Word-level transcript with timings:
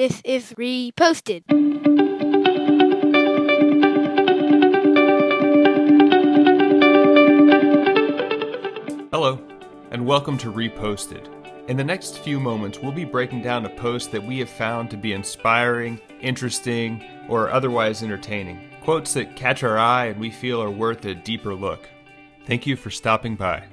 This 0.00 0.22
is 0.24 0.54
reposted. 0.54 1.42
Hello, 9.12 9.38
and 9.90 10.06
welcome 10.06 10.38
to 10.38 10.50
Reposted. 10.50 11.28
In 11.68 11.76
the 11.76 11.84
next 11.84 12.20
few 12.20 12.40
moments, 12.40 12.78
we'll 12.78 12.92
be 12.92 13.04
breaking 13.04 13.42
down 13.42 13.66
a 13.66 13.68
post 13.68 14.10
that 14.12 14.24
we 14.24 14.38
have 14.38 14.48
found 14.48 14.88
to 14.88 14.96
be 14.96 15.12
inspiring, 15.12 16.00
interesting, 16.22 17.04
or 17.28 17.50
otherwise 17.50 18.02
entertaining. 18.02 18.70
Quotes 18.82 19.12
that 19.12 19.36
catch 19.36 19.62
our 19.62 19.76
eye 19.76 20.06
and 20.06 20.18
we 20.18 20.30
feel 20.30 20.62
are 20.62 20.70
worth 20.70 21.04
a 21.04 21.14
deeper 21.14 21.54
look. 21.54 21.86
Thank 22.46 22.66
you 22.66 22.74
for 22.74 22.88
stopping 22.88 23.36
by. 23.36 23.64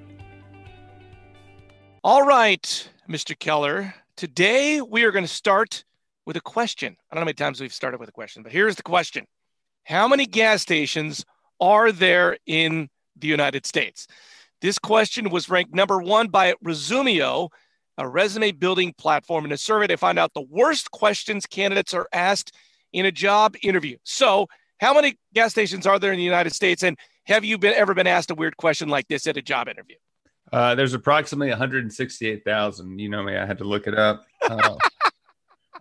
All 2.03 2.25
right, 2.25 2.89
Mr. 3.07 3.39
Keller. 3.39 3.95
Today 4.17 4.81
we 4.81 5.05
are 5.05 5.11
going 5.11 5.23
to 5.23 5.29
start 5.29 5.85
with 6.27 6.35
a 6.35 6.41
question. 6.41 6.95
I 7.09 7.15
don't 7.15 7.21
know 7.21 7.21
how 7.21 7.25
many 7.25 7.33
times 7.33 7.61
we've 7.61 7.73
started 7.73 7.99
with 7.99 8.09
a 8.09 8.11
question, 8.11 8.43
but 8.43 8.51
here's 8.51 8.75
the 8.75 8.83
question 8.83 9.25
How 9.85 10.07
many 10.07 10.27
gas 10.27 10.61
stations 10.61 11.25
are 11.59 11.91
there 11.91 12.37
in 12.45 12.89
the 13.15 13.27
United 13.27 13.65
States? 13.65 14.05
This 14.61 14.77
question 14.77 15.29
was 15.29 15.49
ranked 15.49 15.73
number 15.73 15.99
one 15.99 16.27
by 16.27 16.53
Resume.io, 16.61 17.49
a 17.97 18.07
resume 18.07 18.51
building 18.51 18.93
platform. 18.97 19.45
In 19.45 19.51
a 19.51 19.57
survey, 19.57 19.87
to 19.87 19.97
find 19.97 20.19
out 20.19 20.33
the 20.33 20.41
worst 20.41 20.91
questions 20.91 21.45
candidates 21.45 21.93
are 21.93 22.07
asked 22.11 22.51
in 22.91 23.05
a 23.05 23.11
job 23.11 23.55
interview. 23.63 23.97
So, 24.03 24.47
how 24.79 24.93
many 24.93 25.17
gas 25.33 25.51
stations 25.51 25.87
are 25.87 25.97
there 25.97 26.11
in 26.11 26.17
the 26.17 26.23
United 26.23 26.53
States? 26.53 26.83
And 26.83 26.97
have 27.25 27.45
you 27.45 27.57
been 27.57 27.73
ever 27.73 27.93
been 27.93 28.05
asked 28.05 28.29
a 28.31 28.35
weird 28.35 28.57
question 28.57 28.89
like 28.89 29.07
this 29.07 29.27
at 29.27 29.37
a 29.37 29.41
job 29.41 29.69
interview? 29.69 29.95
Uh, 30.51 30.75
there's 30.75 30.93
approximately 30.93 31.49
168,000. 31.49 32.99
You 32.99 33.09
know 33.09 33.23
me, 33.23 33.37
I 33.37 33.45
had 33.45 33.57
to 33.57 33.63
look 33.63 33.87
it 33.87 33.97
up. 33.97 34.25
Uh, 34.41 34.75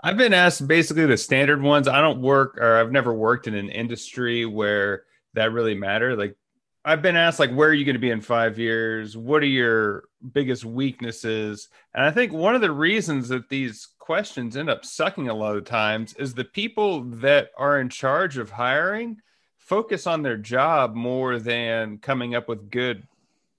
I've 0.02 0.16
been 0.16 0.34
asked 0.34 0.66
basically 0.66 1.06
the 1.06 1.16
standard 1.16 1.62
ones. 1.62 1.88
I 1.88 2.00
don't 2.00 2.20
work 2.20 2.59
or 2.59 2.77
I've 2.77 2.92
never 2.92 3.12
worked 3.12 3.46
in 3.46 3.54
an 3.54 3.70
industry 3.70 4.46
where 4.46 5.04
that 5.34 5.52
really 5.52 5.74
matter. 5.74 6.16
Like 6.16 6.37
I've 6.84 7.02
been 7.02 7.16
asked 7.16 7.40
like 7.40 7.52
where 7.52 7.68
are 7.68 7.74
you 7.74 7.84
going 7.84 7.95
to 7.95 8.01
be 8.01 8.10
in 8.10 8.20
5 8.20 8.59
years? 8.59 9.16
What 9.16 9.43
are 9.43 9.46
your 9.46 10.04
biggest 10.32 10.65
weaknesses? 10.65 11.68
And 11.95 12.04
I 12.04 12.10
think 12.10 12.32
one 12.32 12.54
of 12.54 12.60
the 12.60 12.70
reasons 12.70 13.29
that 13.29 13.48
these 13.48 13.88
questions 13.98 14.57
end 14.57 14.70
up 14.70 14.85
sucking 14.85 15.29
a 15.29 15.35
lot 15.35 15.57
of 15.57 15.65
times 15.65 16.15
is 16.15 16.32
the 16.32 16.45
people 16.45 17.02
that 17.04 17.51
are 17.59 17.80
in 17.80 17.88
charge 17.88 18.38
of 18.38 18.51
hiring 18.51 19.16
focus 19.59 20.07
on 20.07 20.23
their 20.23 20.37
job 20.37 20.95
more 20.95 21.40
than 21.40 21.98
coming 21.98 22.37
up 22.37 22.48
with 22.48 22.70
good 22.70 23.02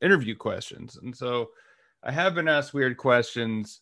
interview 0.01 0.35
questions. 0.35 0.97
And 1.01 1.13
so 1.13 1.49
I 2.01 2.11
have 2.11 2.33
been 2.33 2.47
asked 2.47 2.73
weird 2.73 2.95
questions. 2.95 3.81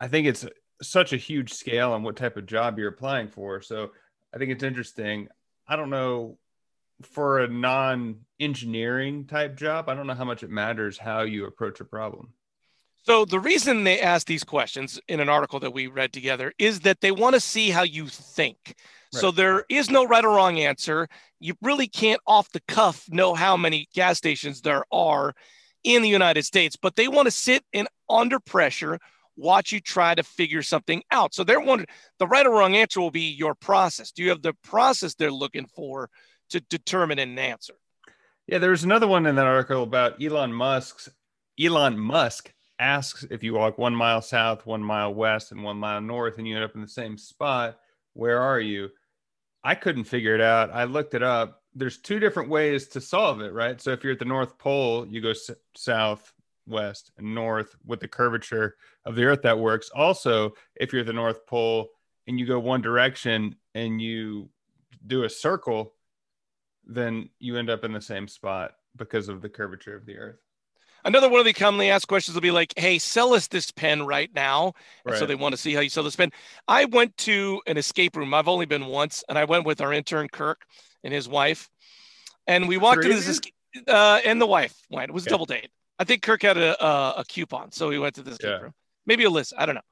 I 0.00 0.08
think 0.08 0.26
it's 0.26 0.46
such 0.80 1.12
a 1.12 1.16
huge 1.16 1.52
scale 1.52 1.92
on 1.92 2.02
what 2.02 2.16
type 2.16 2.36
of 2.36 2.46
job 2.46 2.78
you're 2.78 2.88
applying 2.88 3.28
for. 3.28 3.60
So 3.60 3.90
I 4.34 4.38
think 4.38 4.50
it's 4.50 4.64
interesting. 4.64 5.28
I 5.66 5.76
don't 5.76 5.90
know 5.90 6.38
for 7.02 7.40
a 7.40 7.48
non 7.48 8.20
engineering 8.40 9.26
type 9.26 9.56
job, 9.56 9.88
I 9.88 9.94
don't 9.94 10.06
know 10.06 10.14
how 10.14 10.24
much 10.24 10.42
it 10.42 10.50
matters 10.50 10.98
how 10.98 11.22
you 11.22 11.46
approach 11.46 11.80
a 11.80 11.84
problem. 11.84 12.32
So 13.04 13.24
the 13.24 13.40
reason 13.40 13.82
they 13.82 14.00
ask 14.00 14.26
these 14.26 14.44
questions 14.44 15.00
in 15.08 15.18
an 15.20 15.28
article 15.28 15.58
that 15.60 15.72
we 15.72 15.88
read 15.88 16.12
together 16.12 16.52
is 16.58 16.80
that 16.80 17.00
they 17.00 17.10
want 17.10 17.34
to 17.34 17.40
see 17.40 17.70
how 17.70 17.82
you 17.82 18.06
think. 18.06 18.58
Right. 18.66 19.20
So 19.20 19.30
there 19.32 19.64
is 19.68 19.90
no 19.90 20.06
right 20.06 20.24
or 20.24 20.36
wrong 20.36 20.60
answer. 20.60 21.08
You 21.40 21.54
really 21.60 21.88
can't 21.88 22.20
off 22.26 22.52
the 22.52 22.62
cuff 22.68 23.04
know 23.10 23.34
how 23.34 23.56
many 23.56 23.88
gas 23.92 24.18
stations 24.18 24.60
there 24.60 24.84
are 24.92 25.34
in 25.82 26.02
the 26.02 26.08
United 26.08 26.44
States, 26.44 26.76
but 26.76 26.94
they 26.94 27.08
want 27.08 27.26
to 27.26 27.32
sit 27.32 27.64
in 27.72 27.88
under 28.08 28.38
pressure, 28.38 29.00
watch 29.36 29.72
you 29.72 29.80
try 29.80 30.14
to 30.14 30.22
figure 30.22 30.62
something 30.62 31.02
out. 31.10 31.34
So 31.34 31.44
they're 31.44 31.60
wondering 31.60 31.88
the 32.18 32.26
right 32.26 32.46
or 32.46 32.50
wrong 32.50 32.76
answer 32.76 33.00
will 33.00 33.10
be 33.10 33.30
your 33.30 33.54
process. 33.54 34.12
Do 34.12 34.22
you 34.22 34.30
have 34.30 34.42
the 34.42 34.54
process 34.62 35.14
they're 35.14 35.30
looking 35.30 35.66
for 35.66 36.10
to 36.50 36.60
determine 36.60 37.18
an 37.18 37.38
answer? 37.38 37.74
Yeah, 38.46 38.58
there's 38.58 38.84
another 38.84 39.06
one 39.06 39.26
in 39.26 39.36
that 39.36 39.46
article 39.46 39.82
about 39.82 40.22
Elon 40.22 40.52
Musk's 40.52 41.08
Elon 41.60 41.98
Musk 41.98 42.52
asks 42.78 43.24
if 43.30 43.42
you 43.42 43.54
walk 43.54 43.78
one 43.78 43.94
mile 43.94 44.20
south, 44.22 44.66
one 44.66 44.82
mile 44.82 45.14
west, 45.14 45.52
and 45.52 45.62
one 45.62 45.76
mile 45.76 46.00
north, 46.00 46.38
and 46.38 46.48
you 46.48 46.56
end 46.56 46.64
up 46.64 46.74
in 46.74 46.80
the 46.80 46.88
same 46.88 47.16
spot, 47.16 47.78
where 48.14 48.40
are 48.40 48.60
you? 48.60 48.88
I 49.62 49.74
couldn't 49.74 50.04
figure 50.04 50.34
it 50.34 50.40
out. 50.40 50.70
I 50.70 50.84
looked 50.84 51.14
it 51.14 51.22
up. 51.22 51.62
There's 51.74 51.98
two 51.98 52.18
different 52.18 52.48
ways 52.48 52.88
to 52.88 53.00
solve 53.00 53.40
it, 53.40 53.52
right? 53.52 53.80
So 53.80 53.92
if 53.92 54.02
you're 54.02 54.14
at 54.14 54.18
the 54.18 54.24
North 54.24 54.58
Pole, 54.58 55.06
you 55.06 55.20
go 55.20 55.30
s- 55.30 55.50
south, 55.76 56.32
west, 56.66 57.10
and 57.18 57.34
north 57.34 57.74
with 57.84 58.00
the 58.00 58.08
curvature 58.08 58.76
of 59.04 59.14
the 59.14 59.24
Earth. 59.24 59.42
That 59.42 59.58
works. 59.58 59.90
Also, 59.94 60.52
if 60.76 60.92
you're 60.92 61.00
at 61.00 61.06
the 61.06 61.12
North 61.12 61.46
Pole 61.46 61.88
and 62.26 62.38
you 62.38 62.46
go 62.46 62.58
one 62.58 62.82
direction 62.82 63.56
and 63.74 64.00
you 64.00 64.48
do 65.06 65.24
a 65.24 65.30
circle, 65.30 65.94
then 66.84 67.28
you 67.38 67.56
end 67.56 67.70
up 67.70 67.84
in 67.84 67.92
the 67.92 68.00
same 68.00 68.28
spot 68.28 68.72
because 68.96 69.28
of 69.28 69.40
the 69.40 69.48
curvature 69.48 69.96
of 69.96 70.06
the 70.06 70.16
Earth. 70.16 70.38
Another 71.04 71.28
one 71.28 71.40
of 71.40 71.46
the 71.46 71.52
commonly 71.52 71.90
asked 71.90 72.06
questions 72.06 72.34
will 72.34 72.42
be 72.42 72.52
like, 72.52 72.72
"Hey, 72.76 72.98
sell 72.98 73.34
us 73.34 73.48
this 73.48 73.72
pen 73.72 74.06
right 74.06 74.30
now." 74.34 74.72
Right. 75.04 75.18
So 75.18 75.26
they 75.26 75.34
want 75.34 75.52
to 75.52 75.56
see 75.56 75.74
how 75.74 75.80
you 75.80 75.88
sell 75.88 76.04
this 76.04 76.14
pen. 76.14 76.30
I 76.68 76.84
went 76.84 77.16
to 77.18 77.60
an 77.66 77.76
escape 77.76 78.16
room. 78.16 78.32
I've 78.32 78.46
only 78.46 78.66
been 78.66 78.86
once, 78.86 79.24
and 79.28 79.36
I 79.36 79.44
went 79.44 79.66
with 79.66 79.80
our 79.80 79.92
intern 79.92 80.28
Kirk 80.28 80.64
and 81.02 81.12
his 81.12 81.28
wife, 81.28 81.68
and 82.46 82.68
we 82.68 82.76
walked 82.76 83.04
into 83.04 83.18
this. 83.18 83.40
Uh, 83.88 84.20
and 84.24 84.40
the 84.40 84.46
wife 84.46 84.74
went. 84.90 85.10
It 85.10 85.14
was 85.14 85.26
a 85.26 85.30
double 85.30 85.46
date. 85.46 85.70
I 86.02 86.04
think 86.04 86.22
Kirk 86.22 86.42
had 86.42 86.58
a, 86.58 86.84
a, 86.84 87.14
a 87.18 87.24
coupon, 87.28 87.70
so 87.70 87.88
he 87.88 87.96
went 87.96 88.16
to 88.16 88.22
this 88.22 88.32
escape 88.32 88.50
yeah. 88.50 88.58
room. 88.58 88.74
Maybe 89.06 89.22
Alyssa. 89.22 89.52
I 89.56 89.66
don't 89.66 89.76
know. 89.76 89.82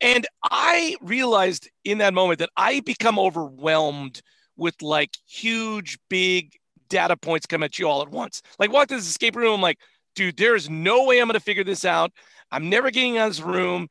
And 0.00 0.26
I 0.42 0.96
realized 1.00 1.70
in 1.84 1.98
that 1.98 2.14
moment 2.14 2.40
that 2.40 2.50
I 2.56 2.80
become 2.80 3.16
overwhelmed 3.16 4.22
with 4.56 4.82
like 4.82 5.16
huge, 5.24 6.00
big 6.10 6.56
data 6.88 7.16
points 7.16 7.46
come 7.46 7.62
at 7.62 7.78
you 7.78 7.86
all 7.86 8.02
at 8.02 8.08
once. 8.08 8.42
Like 8.58 8.72
walked 8.72 8.90
into 8.90 9.00
this 9.02 9.10
escape 9.10 9.36
room, 9.36 9.54
I'm 9.54 9.60
like, 9.60 9.78
dude, 10.16 10.36
there's 10.36 10.68
no 10.68 11.04
way 11.06 11.20
I'm 11.20 11.28
going 11.28 11.34
to 11.34 11.40
figure 11.40 11.62
this 11.62 11.84
out. 11.84 12.10
I'm 12.50 12.68
never 12.68 12.90
getting 12.90 13.18
out 13.18 13.28
of 13.28 13.36
this 13.36 13.40
room. 13.40 13.86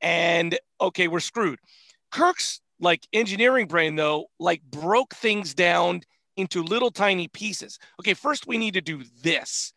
And 0.00 0.56
okay, 0.80 1.08
we're 1.08 1.18
screwed. 1.18 1.58
Kirk's 2.12 2.60
like 2.78 3.08
engineering 3.12 3.66
brain, 3.66 3.96
though, 3.96 4.26
like 4.38 4.62
broke 4.62 5.16
things 5.16 5.52
down 5.52 6.02
into 6.36 6.62
little 6.62 6.92
tiny 6.92 7.26
pieces. 7.26 7.80
Okay, 8.00 8.14
first 8.14 8.46
we 8.46 8.56
need 8.56 8.74
to 8.74 8.80
do 8.80 9.02
this. 9.24 9.72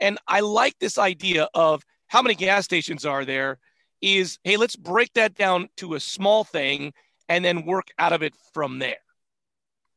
And 0.00 0.18
I 0.28 0.40
like 0.40 0.78
this 0.78 0.98
idea 0.98 1.48
of 1.54 1.84
how 2.08 2.22
many 2.22 2.34
gas 2.34 2.64
stations 2.64 3.06
are 3.06 3.24
there 3.24 3.58
is, 4.00 4.38
hey, 4.44 4.56
let's 4.56 4.76
break 4.76 5.12
that 5.14 5.34
down 5.34 5.68
to 5.76 5.94
a 5.94 6.00
small 6.00 6.44
thing 6.44 6.92
and 7.28 7.44
then 7.44 7.64
work 7.64 7.88
out 7.98 8.12
of 8.12 8.22
it 8.22 8.34
from 8.52 8.78
there. 8.78 8.96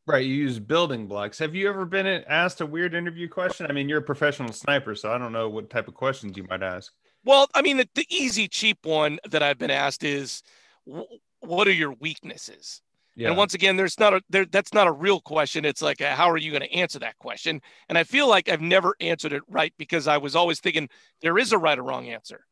Right. 0.08 0.26
You 0.26 0.36
use 0.36 0.60
building 0.60 1.08
blocks. 1.08 1.40
Have 1.40 1.56
you 1.56 1.68
ever 1.68 1.84
been 1.84 2.06
asked 2.06 2.62
a 2.62 2.66
weird 2.66 2.94
interview 2.94 3.28
question? 3.28 3.66
I 3.68 3.74
mean, 3.74 3.90
you're 3.90 4.00
a 4.00 4.04
professional 4.04 4.54
sniper, 4.54 4.94
so 4.94 5.12
I 5.12 5.18
don't 5.18 5.32
know 5.32 5.50
what 5.50 5.72
type 5.72 5.88
of 5.88 5.96
questions 5.96 6.38
you 6.38 6.46
might 6.48 6.62
ask. 6.62 6.94
Well, 7.24 7.48
I 7.56 7.64
mean, 7.64 7.78
the, 7.78 7.90
the 7.96 8.06
easy, 8.10 8.48
cheap 8.48 8.86
one 8.86 9.20
that 9.28 9.42
I've 9.42 9.58
been 9.58 9.72
asked 9.72 10.04
is, 10.04 10.44
what 10.84 11.68
are 11.68 11.72
your 11.72 11.94
weaknesses? 11.94 12.84
Yeah. 13.16 13.30
And 13.30 13.38
once 13.38 13.54
again, 13.54 13.78
there's 13.78 14.00
not 14.00 14.14
a 14.14 14.22
there. 14.30 14.46
That's 14.46 14.74
not 14.74 14.88
a 14.88 14.92
real 14.92 15.22
question. 15.22 15.64
It's 15.64 15.82
like, 15.82 16.02
a, 16.02 16.10
how 16.10 16.30
are 16.30 16.38
you 16.38 16.52
going 16.52 16.64
to 16.64 16.74
answer 16.74 17.00
that 17.00 17.18
question? 17.18 17.62
And 17.88 17.98
I 17.98 18.04
feel 18.04 18.28
like 18.28 18.50
I've 18.50 18.62
never 18.62 18.96
answered 19.00 19.32
it 19.32 19.44
right 19.48 19.74
because 19.78 20.08
I 20.08 20.18
was 20.18 20.36
always 20.36 20.60
thinking 20.60 20.90
there 21.22 21.38
is 21.38 21.54
a 21.54 21.58
right 21.58 21.80
or 21.80 21.84
wrong 21.84 22.10
answer. 22.10 22.46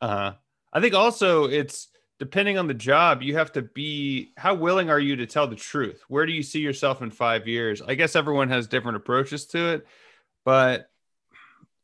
Uh 0.00 0.08
huh. 0.08 0.32
I 0.72 0.80
think 0.80 0.94
also 0.94 1.44
it's 1.44 1.88
depending 2.18 2.58
on 2.58 2.66
the 2.66 2.74
job, 2.74 3.22
you 3.22 3.36
have 3.36 3.52
to 3.52 3.62
be 3.62 4.32
how 4.36 4.54
willing 4.54 4.90
are 4.90 5.00
you 5.00 5.16
to 5.16 5.26
tell 5.26 5.46
the 5.46 5.56
truth? 5.56 6.04
Where 6.08 6.26
do 6.26 6.32
you 6.32 6.42
see 6.42 6.60
yourself 6.60 7.02
in 7.02 7.10
five 7.10 7.48
years? 7.48 7.80
I 7.80 7.94
guess 7.94 8.14
everyone 8.14 8.50
has 8.50 8.66
different 8.66 8.96
approaches 8.96 9.46
to 9.46 9.74
it, 9.74 9.86
but 10.44 10.90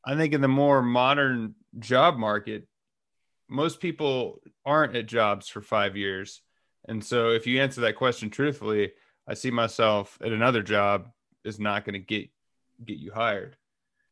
I 0.04 0.14
think 0.14 0.34
in 0.34 0.40
the 0.40 0.48
more 0.48 0.82
modern 0.82 1.54
job 1.78 2.16
market, 2.16 2.68
most 3.48 3.80
people 3.80 4.40
aren't 4.64 4.94
at 4.94 5.06
jobs 5.06 5.48
for 5.48 5.62
five 5.62 5.96
years. 5.96 6.42
And 6.86 7.04
so 7.04 7.30
if 7.30 7.46
you 7.46 7.60
answer 7.60 7.80
that 7.82 7.96
question 7.96 8.30
truthfully, 8.30 8.92
I 9.26 9.34
see 9.34 9.50
myself 9.50 10.18
at 10.22 10.32
another 10.32 10.62
job 10.62 11.10
is 11.44 11.58
not 11.58 11.84
going 11.84 11.94
to 11.94 11.98
get 11.98 12.30
get 12.84 12.98
you 12.98 13.12
hired. 13.12 13.56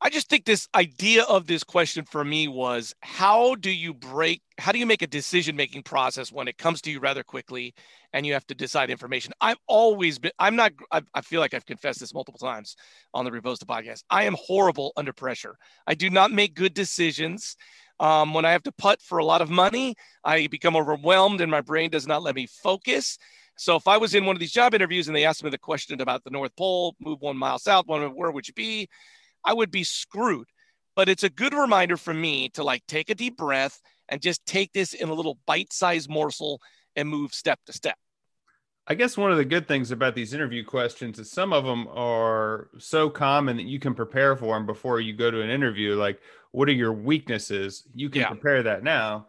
I 0.04 0.10
just 0.10 0.28
think 0.28 0.44
this 0.44 0.68
idea 0.74 1.22
of 1.24 1.46
this 1.46 1.64
question 1.64 2.04
for 2.04 2.22
me 2.22 2.46
was 2.46 2.94
how 3.00 3.54
do 3.54 3.70
you 3.70 3.94
break, 3.94 4.42
how 4.58 4.70
do 4.70 4.78
you 4.78 4.84
make 4.84 5.00
a 5.00 5.06
decision 5.06 5.56
making 5.56 5.82
process 5.82 6.30
when 6.30 6.46
it 6.46 6.58
comes 6.58 6.82
to 6.82 6.90
you 6.90 7.00
rather 7.00 7.22
quickly 7.22 7.72
and 8.12 8.26
you 8.26 8.34
have 8.34 8.46
to 8.48 8.54
decide 8.54 8.90
information? 8.90 9.32
I've 9.40 9.56
always 9.66 10.18
been, 10.18 10.32
I'm 10.38 10.56
not, 10.56 10.72
I, 10.92 11.00
I 11.14 11.22
feel 11.22 11.40
like 11.40 11.54
I've 11.54 11.64
confessed 11.64 12.00
this 12.00 12.12
multiple 12.12 12.38
times 12.38 12.76
on 13.14 13.24
the 13.24 13.30
Reposted 13.30 13.64
podcast. 13.64 14.02
I 14.10 14.24
am 14.24 14.36
horrible 14.38 14.92
under 14.94 15.14
pressure. 15.14 15.56
I 15.86 15.94
do 15.94 16.10
not 16.10 16.30
make 16.30 16.54
good 16.54 16.74
decisions. 16.74 17.56
Um, 18.00 18.34
when 18.34 18.44
I 18.44 18.52
have 18.52 18.62
to 18.64 18.72
putt 18.72 19.00
for 19.00 19.18
a 19.18 19.24
lot 19.24 19.40
of 19.40 19.50
money, 19.50 19.94
I 20.24 20.48
become 20.48 20.76
overwhelmed 20.76 21.40
and 21.40 21.50
my 21.50 21.60
brain 21.60 21.90
does 21.90 22.06
not 22.06 22.22
let 22.22 22.34
me 22.34 22.46
focus. 22.46 23.18
So 23.56 23.76
if 23.76 23.86
I 23.86 23.96
was 23.98 24.14
in 24.14 24.26
one 24.26 24.34
of 24.34 24.40
these 24.40 24.52
job 24.52 24.74
interviews 24.74 25.06
and 25.06 25.16
they 25.16 25.24
asked 25.24 25.44
me 25.44 25.50
the 25.50 25.58
question 25.58 26.00
about 26.00 26.24
the 26.24 26.30
North 26.30 26.54
Pole, 26.56 26.96
move 27.00 27.20
one 27.20 27.36
mile 27.36 27.58
south, 27.58 27.86
one 27.86 28.02
where 28.14 28.30
would 28.30 28.48
you 28.48 28.54
be? 28.54 28.88
I 29.44 29.52
would 29.52 29.70
be 29.70 29.84
screwed. 29.84 30.48
But 30.96 31.08
it's 31.08 31.24
a 31.24 31.30
good 31.30 31.54
reminder 31.54 31.96
for 31.96 32.14
me 32.14 32.48
to 32.50 32.64
like 32.64 32.82
take 32.86 33.10
a 33.10 33.14
deep 33.14 33.36
breath 33.36 33.80
and 34.08 34.20
just 34.20 34.44
take 34.46 34.72
this 34.72 34.92
in 34.92 35.08
a 35.08 35.14
little 35.14 35.38
bite 35.46 35.72
sized 35.72 36.08
morsel 36.08 36.60
and 36.96 37.08
move 37.08 37.32
step 37.32 37.58
to 37.66 37.72
step. 37.72 37.96
I 38.86 38.94
guess 38.94 39.16
one 39.16 39.30
of 39.30 39.38
the 39.38 39.44
good 39.46 39.66
things 39.66 39.90
about 39.90 40.14
these 40.14 40.34
interview 40.34 40.62
questions 40.62 41.18
is 41.18 41.30
some 41.30 41.54
of 41.54 41.64
them 41.64 41.88
are 41.88 42.68
so 42.78 43.08
common 43.08 43.56
that 43.56 43.64
you 43.64 43.78
can 43.78 43.94
prepare 43.94 44.36
for 44.36 44.54
them 44.54 44.66
before 44.66 45.00
you 45.00 45.14
go 45.14 45.30
to 45.30 45.40
an 45.40 45.48
interview. 45.48 45.94
Like, 45.94 46.20
what 46.50 46.68
are 46.68 46.72
your 46.72 46.92
weaknesses? 46.92 47.84
You 47.94 48.10
can 48.10 48.22
yeah. 48.22 48.28
prepare 48.28 48.62
that 48.62 48.84
now. 48.84 49.28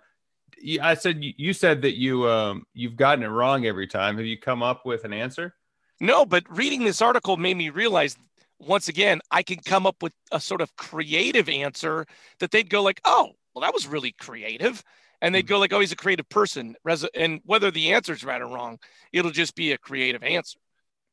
I 0.81 0.95
said 0.95 1.17
you 1.19 1.53
said 1.53 1.81
that 1.83 1.97
you 1.97 2.27
um, 2.29 2.65
you've 2.73 2.95
gotten 2.95 3.23
it 3.23 3.27
wrong 3.27 3.65
every 3.65 3.87
time. 3.87 4.17
Have 4.17 4.25
you 4.25 4.37
come 4.37 4.63
up 4.63 4.85
with 4.85 5.03
an 5.05 5.13
answer? 5.13 5.53
No, 5.99 6.25
but 6.25 6.43
reading 6.49 6.83
this 6.83 7.01
article 7.01 7.37
made 7.37 7.57
me 7.57 7.69
realize 7.69 8.17
once 8.59 8.87
again 8.87 9.21
I 9.31 9.43
can 9.43 9.59
come 9.59 9.85
up 9.85 10.01
with 10.01 10.13
a 10.31 10.39
sort 10.39 10.61
of 10.61 10.75
creative 10.75 11.49
answer 11.49 12.05
that 12.39 12.51
they'd 12.51 12.69
go 12.69 12.81
like, 12.81 13.01
"Oh, 13.05 13.33
well, 13.55 13.63
that 13.63 13.73
was 13.73 13.87
really 13.87 14.11
creative." 14.11 14.83
and 15.21 15.33
they'd 15.33 15.41
mm-hmm. 15.41 15.53
go 15.53 15.59
like, 15.59 15.73
"Oh, 15.73 15.79
he's 15.79 15.91
a 15.91 15.95
creative 15.95 16.27
person," 16.29 16.75
and 17.15 17.41
whether 17.45 17.71
the 17.71 17.93
answer 17.93 18.13
is 18.13 18.23
right 18.23 18.41
or 18.41 18.47
wrong, 18.47 18.79
it'll 19.11 19.31
just 19.31 19.55
be 19.55 19.71
a 19.71 19.77
creative 19.77 20.23
answer. 20.23 20.59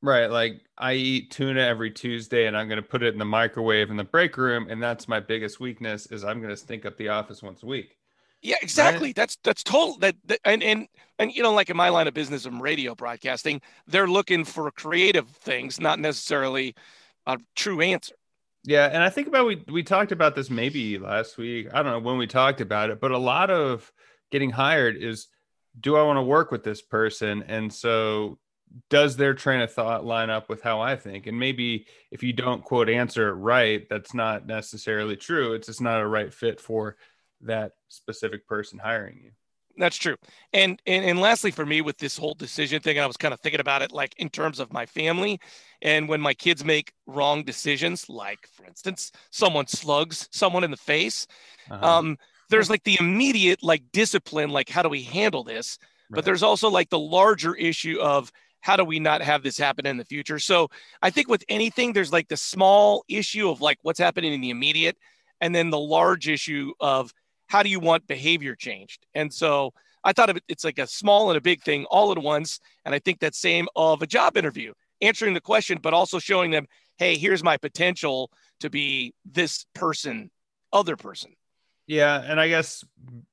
Right, 0.02 0.26
like 0.26 0.62
I 0.76 0.94
eat 0.94 1.30
tuna 1.30 1.60
every 1.60 1.90
Tuesday, 1.90 2.46
and 2.46 2.56
I'm 2.56 2.68
going 2.68 2.82
to 2.82 2.88
put 2.88 3.04
it 3.04 3.12
in 3.12 3.18
the 3.18 3.24
microwave 3.24 3.90
in 3.90 3.96
the 3.96 4.04
break 4.04 4.36
room, 4.36 4.66
and 4.68 4.82
that's 4.82 5.06
my 5.06 5.20
biggest 5.20 5.60
weakness 5.60 6.06
is 6.06 6.24
I'm 6.24 6.38
going 6.38 6.50
to 6.50 6.56
stink 6.56 6.84
up 6.84 6.96
the 6.96 7.08
office 7.08 7.42
once 7.42 7.62
a 7.62 7.66
week. 7.66 7.96
Yeah, 8.42 8.56
exactly. 8.60 9.10
Right? 9.10 9.16
That's 9.16 9.38
that's 9.44 9.62
total. 9.62 9.98
That, 9.98 10.16
that 10.24 10.40
and 10.44 10.62
and 10.62 10.88
and 11.20 11.32
you 11.32 11.44
know, 11.44 11.52
like 11.52 11.70
in 11.70 11.76
my 11.76 11.88
line 11.88 12.08
of 12.08 12.14
business 12.14 12.46
of 12.46 12.60
radio 12.60 12.96
broadcasting, 12.96 13.60
they're 13.86 14.08
looking 14.08 14.44
for 14.44 14.68
creative 14.72 15.28
things, 15.28 15.78
not 15.78 16.00
necessarily 16.00 16.74
a 17.26 17.38
true 17.54 17.80
answer. 17.80 18.14
Yeah, 18.64 18.86
and 18.86 19.02
I 19.02 19.10
think 19.10 19.26
about 19.26 19.46
we 19.46 19.64
we 19.68 19.82
talked 19.82 20.12
about 20.12 20.34
this 20.34 20.48
maybe 20.48 20.98
last 20.98 21.36
week. 21.36 21.68
I 21.72 21.82
don't 21.82 21.92
know 21.92 21.98
when 21.98 22.18
we 22.18 22.26
talked 22.26 22.60
about 22.60 22.90
it, 22.90 23.00
but 23.00 23.10
a 23.10 23.18
lot 23.18 23.50
of 23.50 23.90
getting 24.30 24.50
hired 24.50 24.96
is 24.96 25.28
do 25.80 25.96
I 25.96 26.02
want 26.02 26.18
to 26.18 26.22
work 26.22 26.52
with 26.52 26.62
this 26.62 26.80
person? 26.80 27.42
And 27.48 27.72
so 27.72 28.38
does 28.88 29.16
their 29.16 29.34
train 29.34 29.60
of 29.60 29.72
thought 29.72 30.04
line 30.04 30.30
up 30.30 30.48
with 30.48 30.62
how 30.62 30.80
I 30.80 30.96
think? 30.96 31.26
And 31.26 31.38
maybe 31.38 31.86
if 32.10 32.22
you 32.22 32.32
don't 32.32 32.62
quote 32.62 32.88
answer 32.88 33.28
it 33.30 33.34
right, 33.34 33.86
that's 33.88 34.14
not 34.14 34.46
necessarily 34.46 35.16
true. 35.16 35.54
It's 35.54 35.66
just 35.66 35.80
not 35.80 36.00
a 36.00 36.06
right 36.06 36.32
fit 36.32 36.60
for 36.60 36.96
that 37.42 37.72
specific 37.88 38.46
person 38.46 38.78
hiring 38.78 39.20
you. 39.24 39.30
That's 39.78 39.96
true. 39.96 40.16
And, 40.52 40.80
and 40.86 41.04
and 41.04 41.20
lastly 41.20 41.50
for 41.50 41.64
me 41.64 41.80
with 41.80 41.98
this 41.98 42.16
whole 42.16 42.34
decision 42.34 42.80
thing, 42.80 42.98
I 42.98 43.06
was 43.06 43.16
kind 43.16 43.32
of 43.32 43.40
thinking 43.40 43.60
about 43.60 43.82
it 43.82 43.92
like 43.92 44.14
in 44.18 44.28
terms 44.28 44.60
of 44.60 44.72
my 44.72 44.86
family 44.86 45.40
and 45.80 46.08
when 46.08 46.20
my 46.20 46.34
kids 46.34 46.64
make 46.64 46.92
wrong 47.06 47.42
decisions, 47.42 48.08
like 48.08 48.46
for 48.54 48.64
instance, 48.66 49.12
someone 49.30 49.66
slugs 49.66 50.28
someone 50.30 50.64
in 50.64 50.70
the 50.70 50.76
face, 50.76 51.26
uh-huh. 51.70 51.86
um, 51.86 52.18
there's 52.50 52.68
like 52.68 52.84
the 52.84 52.98
immediate 53.00 53.62
like 53.62 53.82
discipline, 53.92 54.50
like 54.50 54.68
how 54.68 54.82
do 54.82 54.88
we 54.88 55.02
handle 55.02 55.42
this? 55.42 55.78
Right. 56.10 56.16
But 56.16 56.24
there's 56.24 56.42
also 56.42 56.68
like 56.68 56.90
the 56.90 56.98
larger 56.98 57.54
issue 57.54 57.98
of 58.00 58.30
how 58.60 58.76
do 58.76 58.84
we 58.84 59.00
not 59.00 59.22
have 59.22 59.42
this 59.42 59.58
happen 59.58 59.86
in 59.86 59.96
the 59.96 60.04
future? 60.04 60.38
So 60.38 60.68
I 61.02 61.10
think 61.10 61.28
with 61.28 61.44
anything, 61.48 61.92
there's 61.92 62.12
like 62.12 62.28
the 62.28 62.36
small 62.36 63.04
issue 63.08 63.48
of 63.50 63.60
like 63.60 63.78
what's 63.82 63.98
happening 63.98 64.32
in 64.32 64.40
the 64.40 64.50
immediate, 64.50 64.96
and 65.40 65.54
then 65.54 65.70
the 65.70 65.78
large 65.78 66.28
issue 66.28 66.72
of 66.78 67.12
how 67.52 67.62
do 67.62 67.68
you 67.68 67.80
want 67.80 68.06
behavior 68.06 68.54
changed? 68.54 69.04
And 69.14 69.30
so 69.30 69.74
I 70.02 70.14
thought 70.14 70.30
of 70.30 70.38
it, 70.38 70.42
it's 70.48 70.64
like 70.64 70.78
a 70.78 70.86
small 70.86 71.28
and 71.28 71.36
a 71.36 71.40
big 71.42 71.60
thing 71.62 71.84
all 71.90 72.10
at 72.10 72.16
once. 72.16 72.58
And 72.86 72.94
I 72.94 72.98
think 72.98 73.20
that 73.20 73.34
same 73.34 73.68
of 73.76 74.00
a 74.00 74.06
job 74.06 74.38
interview, 74.38 74.72
answering 75.02 75.34
the 75.34 75.40
question, 75.42 75.78
but 75.82 75.92
also 75.92 76.18
showing 76.18 76.50
them, 76.50 76.66
hey, 76.96 77.18
here's 77.18 77.44
my 77.44 77.58
potential 77.58 78.30
to 78.60 78.70
be 78.70 79.12
this 79.30 79.66
person, 79.74 80.30
other 80.72 80.96
person. 80.96 81.34
Yeah. 81.86 82.22
And 82.26 82.40
I 82.40 82.48
guess 82.48 82.84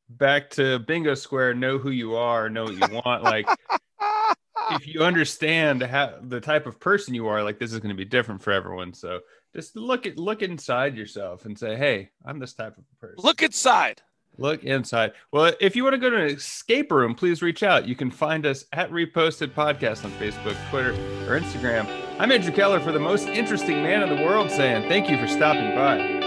back 0.10 0.50
to 0.52 0.80
bingo 0.80 1.16
square, 1.16 1.54
know 1.54 1.78
who 1.78 1.92
you 1.92 2.18
are, 2.18 2.50
know 2.50 2.66
what 2.66 2.74
you 2.74 3.02
want. 3.06 3.24
Like, 3.24 3.48
if 4.72 4.86
you 4.86 5.02
understand 5.04 5.82
how 5.82 6.16
the 6.22 6.42
type 6.42 6.68
of 6.68 6.78
person 6.78 7.14
you 7.14 7.28
are, 7.28 7.42
like 7.42 7.58
this 7.58 7.72
is 7.72 7.80
going 7.80 7.96
to 7.96 7.96
be 7.96 8.04
different 8.04 8.44
for 8.44 8.52
everyone. 8.52 8.94
So 8.94 9.22
just 9.56 9.78
look 9.78 10.06
at 10.06 10.18
look 10.18 10.42
inside 10.42 10.98
yourself 10.98 11.46
and 11.46 11.58
say, 11.58 11.76
"Hey, 11.76 12.10
I'm 12.26 12.38
this 12.38 12.54
type 12.54 12.78
of 12.78 12.84
person." 13.00 13.24
Look 13.24 13.42
inside. 13.42 14.02
Look 14.40 14.64
inside. 14.64 15.12
Well, 15.32 15.54
if 15.60 15.76
you 15.76 15.84
want 15.84 15.94
to 15.96 16.00
go 16.00 16.10
to 16.10 16.16
an 16.16 16.30
escape 16.30 16.92
room, 16.92 17.14
please 17.14 17.42
reach 17.42 17.62
out. 17.62 17.88
You 17.88 17.96
can 17.96 18.10
find 18.10 18.46
us 18.46 18.66
at 18.72 18.90
Reposted 18.90 19.54
Podcast 19.54 20.06
on 20.06 20.12
Facebook, 20.12 20.56
Twitter, 20.70 20.94
or 21.28 21.40
Instagram. 21.40 21.88
I'm 22.20 22.32
Andrew 22.32 22.54
Keller 22.54 22.80
for 22.80 22.94
the 22.94 23.00
most 23.00 23.28
interesting 23.28 23.84
man 23.84 24.02
in 24.02 24.16
the 24.16 24.24
world 24.24 24.50
saying 24.50 24.88
thank 24.88 25.10
you 25.10 25.18
for 25.18 25.28
stopping 25.28 25.76
by. 25.76 26.19